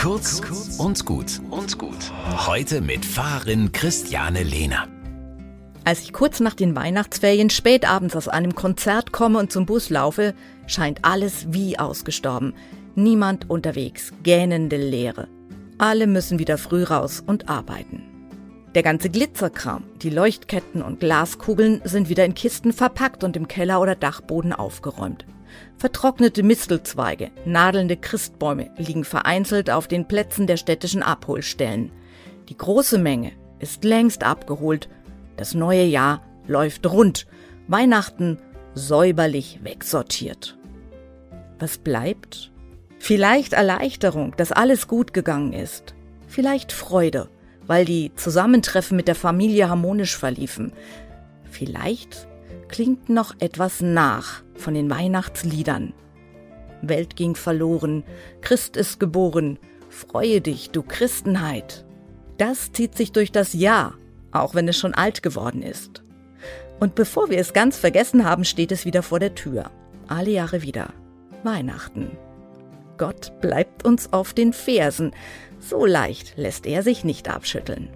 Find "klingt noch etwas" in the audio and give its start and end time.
52.68-53.80